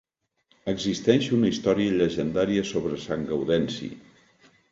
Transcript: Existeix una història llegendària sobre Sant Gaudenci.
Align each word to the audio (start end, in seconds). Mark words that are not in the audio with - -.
Existeix 0.71 1.27
una 1.39 1.51
història 1.51 1.93
llegendària 1.99 2.65
sobre 2.71 2.99
Sant 3.05 3.27
Gaudenci. 3.33 3.93